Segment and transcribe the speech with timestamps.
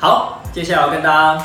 [0.00, 1.44] 好，接下来要跟大家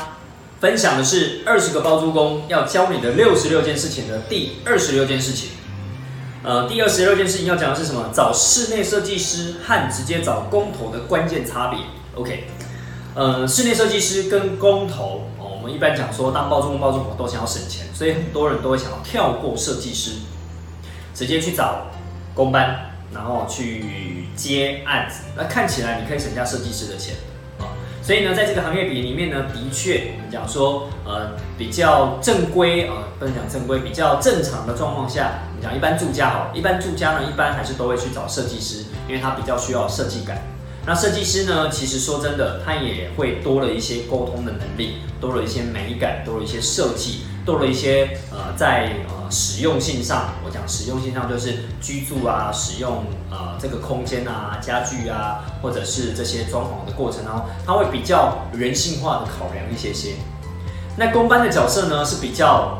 [0.60, 5.50] 分享的是二十个包租公要教你的六十六件事情的第二十六件事情。
[6.44, 8.10] 呃，第二十六件事情要讲的是什么？
[8.14, 11.80] 找室内设计师和直接找工头的关键差别。
[12.14, 12.46] OK，
[13.16, 20.12] 呃，室内设计师跟工头哦，我们一般讲说，当包租公、包租婆都想要省钱，所以很多人都会想要跳过设计师，
[21.12, 21.88] 直接去找
[22.32, 25.24] 工班，然后去接案子。
[25.36, 27.16] 那看起来你可以省下设计师的钱。
[28.04, 40.36] 所以呢，在这个行业比里面呢，的确，我们讲说，呃，比较正规啊，不能讲正规，比较正常的状况下，我们讲一般住家好，一般住家呢，一般还是都会去找设计师，因为他比较需要设计感。
[40.84, 60.14] 那设计师呢，其实说真的，他也会多了一些沟通的能力，多了一些美感，多了一些设计，多了一些呃，在呃实用性上，我讲实用性上就是居住啊，使用呃这个空间啊，家具啊，或者是这些装潢的过程当中，他会比较人性化的考量一些些。
[60.96, 62.78] 那公班的角色呢，是比较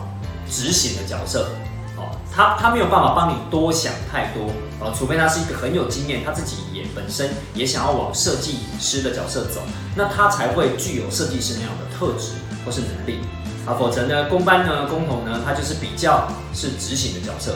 [0.48, 1.50] 执行的角色。
[1.96, 9.60] 哦他他没有办法帮你多想太多，哦，除非他是一个很有经验，他自己也本身也想要往设计师的角色走，
[9.94, 12.32] 那他才会具有设计师那样的特质
[12.66, 13.20] 或是能力
[13.66, 17.52] 啊，否则呢，公班呢，工头呢，他就是比较是执行的角色，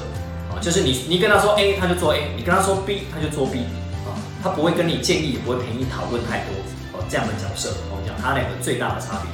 [0.50, 3.60] 啊，就是你你跟他说 A，他就做 A，你跟他说 B，他就做 B，
[4.06, 6.54] 啊，他不会跟你建议，也不会陪你讨论太多，
[6.92, 9.30] 哦，这样的角色，我们讲他两个最大的差别，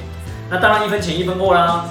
[0.49, 1.85] 那当然一分钱一分货啦。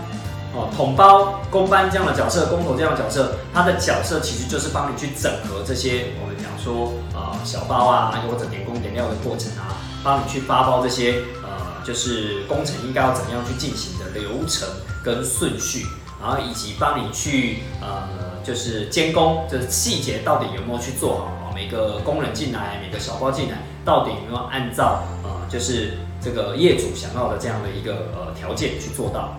[0.56, 11.24] 哦，统包、公班这样的角色，工头这样的角色，他的角色其实就是帮你去整合这些我们讲说啊小包啊，或者点工点料的过程啊，帮你去发包这些，
[11.84, 14.66] 就是工程应该要怎么样去进行的流程
[15.02, 15.86] 跟顺序，
[16.20, 18.08] 然后以及帮你去呃，
[18.42, 21.52] 就是监工，就是细节到底有没有去做好啊？
[21.54, 29.36] 每个工人进来，每个小包进来，到底有没有按照呃，就是这个业主想要的这样的一个呃条件去做到？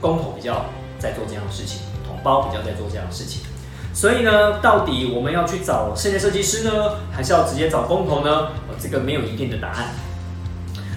[0.00, 0.66] 工头比较
[0.98, 3.42] 在做这样的事情，统包比较在做这样的事情，
[3.92, 6.70] 所以呢，到底我们要去找室内设计师呢，
[7.10, 8.50] 还是要直接找工头呢？
[8.80, 9.88] 这个没有一定的答案。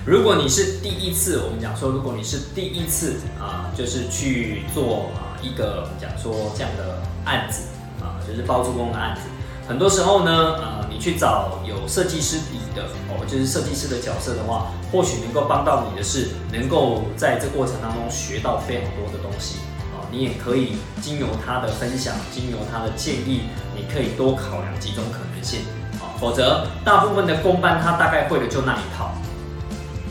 [0.03, 7.67] 如果你是第一次，我们讲说，如果你是第一次啊，就是去做啊一个讲说这样的案子
[8.01, 9.21] 啊，就是包租公的案子。
[9.67, 19.59] 很多时候呢，呃，你去找有设计师底的哦，就是设计师的角色的话，或许能够帮到你的是，能够在这过程当中学到非常多的东西
[19.93, 20.01] 啊。
[20.09, 23.41] 你也可以经由他的分享，经由他的建议，
[23.75, 25.59] 你可以多考量几种可能性
[26.01, 26.17] 啊。
[26.19, 29.13] 否则，大部分的公班他大概会的就那一套，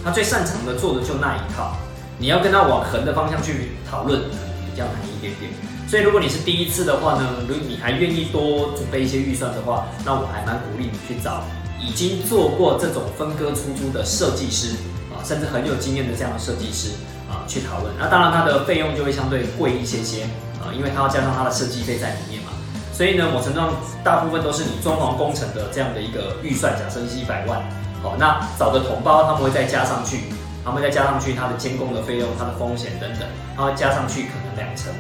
[0.05, 1.77] 他最擅长的做的就那一套，
[2.19, 5.51] 你要跟他往横的方向去讨论，比较难一点点。
[5.89, 11.43] 所以，如果你是第一次的话呢，如果你还愿意多准备一些预算的话，那我还蛮鼓励你去找
[11.81, 14.77] 已经做过这种分割出租的设计师
[15.11, 16.91] 啊，甚至很有经验的这样的设计师
[17.29, 17.93] 啊去讨论。
[17.99, 20.23] 那当然，它的费用就会相对贵一些些
[20.63, 22.53] 啊，因为它要加上它的设计费在里面嘛。
[22.93, 23.75] 所以呢，我承上
[24.05, 27.59] 大部分都是你装潢工程的这样的一个预算，假设是一百万，
[28.03, 30.21] 好，那找的同胞他们会再加上去，
[30.65, 34.93] 他们再加上去它的监工的费用、它的风险等等，它会加上去可能两成。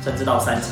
[0.00, 0.70] 甚至到三成，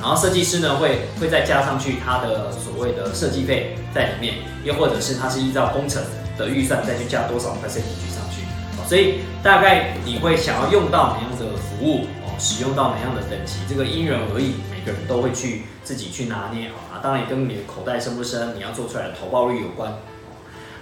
[0.00, 6.00] 然后设计师呢会会再加上去他的所谓的设计费在里面，又或者是他是依照工程
[6.38, 8.42] 的预算再去加多少 percentage 上去，
[8.88, 19.92] 所以大概你会想要用到哪样的服务哦，使用到哪样的等级，这个因人而异，每个人都会去自己去拿捏啊，当然也跟你的口袋深不深，你要做出来的投报率有关。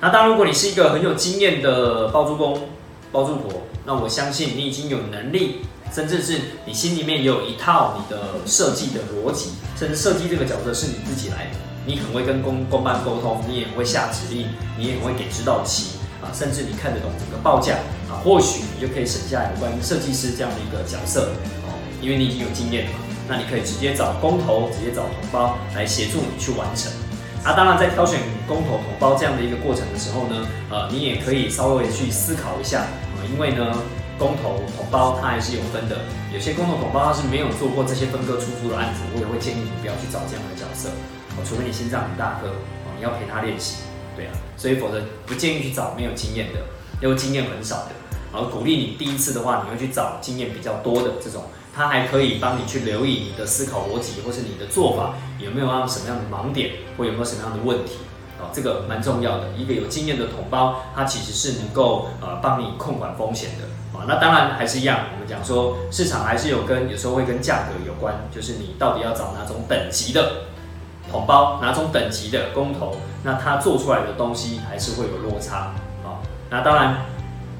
[0.00, 2.68] 那当然，如果你是一个很有经验的包租公、
[3.10, 5.60] 包租婆，那我相信你已经有能力。
[5.90, 17.76] 甚至是你心里面也有一套你的设计的逻辑，甚至设计这个角色是你自己来的，你很会跟公公办沟通，你也会下指令，你也会给指导期啊，甚至你看得懂整个报价
[18.10, 21.30] 啊，或许你就可以省下有关设计师这样的一个角色
[21.64, 21.72] 哦，
[22.02, 26.92] 因为你已经有经验了嘛，那你可以直接找工头，直接找同胞来协助你去完成。
[27.44, 33.74] 啊，当然在挑选公头同胞这样的一个过程的时候呢，呃，你也可以稍微去思考一下啊，因为呢。
[34.18, 35.96] 公头同胞他还是有分的，
[36.34, 40.88] 有些公头同胞他是没有做过这些分割出租的案子，我也会建议你不要去找这样的角色，
[41.38, 43.76] 哦，除非你心脏很大颗，哦，你要陪他练习，
[44.16, 46.58] 对啊，所以否则不建议去找没有经验的，
[47.00, 47.94] 又经验很少的，
[48.32, 51.44] 然后鼓励你第一次的话，你会去找经验比较多的这种，
[51.78, 57.98] 他还可以帮你去留意你的思考逻辑，或是你的做法有没有让什么样的盲点，或有没有什么样的问题。
[58.40, 59.44] 哦，这个蛮重要的。
[59.56, 63.64] 一个有经验的同胞，他其实是能够呃帮你控管风险的。
[63.96, 70.32] 啊，那当然还是一样，我们讲说市场还是有跟有时候会跟价格有关，就是你到底要找哪种等级的
[71.08, 75.74] 同胞，哪种等级的工头，那他做出来的东西还是会有落差。
[76.04, 76.18] 啊，
[76.50, 77.06] 那当然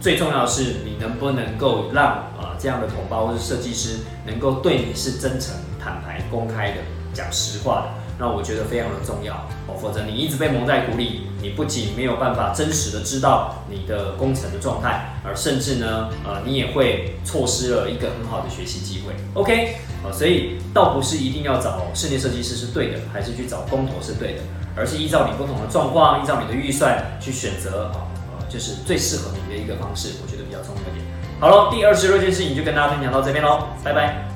[0.00, 6.76] 最重要的是你能不能够让啊这样的同胞或者设计师能够对你是真诚、坦白、公开的
[7.12, 9.34] 讲实话的，那我觉得非常的重要
[9.66, 9.74] 哦。
[9.80, 19.14] 否则你一直被蒙在鼓里，你不仅没有办法真实的知道你的工程的状态，而甚至呢，呃，你也会错失了一个很好的学习机会。
[19.34, 24.42] OK，啊，所以倒不是一定要找室内设计师是对的，还是去找工头是对的，
[24.76, 28.06] 而是依照你不同的状况，依照你的预算去选择啊。
[28.48, 31.04] 就是最适合你的一个方式，我觉得比较重要一点。
[31.40, 34.27] 好了，第二十六件事情就跟大家分享到这边喽，拜拜。